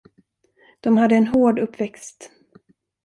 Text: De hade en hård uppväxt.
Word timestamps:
De 0.79 0.97
hade 0.97 1.15
en 1.15 1.27
hård 1.27 1.59
uppväxt. 1.59 2.31